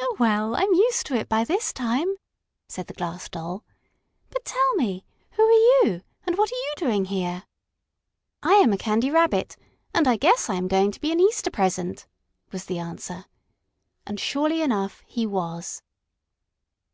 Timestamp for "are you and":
5.42-6.38